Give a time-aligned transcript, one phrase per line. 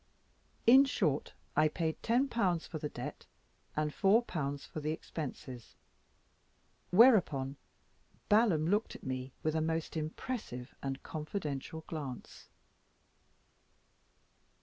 [0.65, 3.27] In short, I paid 10*l.* for the debt,
[3.75, 5.75] and 4*l.* for the expenses:
[6.89, 7.55] whereupon
[8.27, 12.49] Balaam looked at me with a most impressive and confidential glance.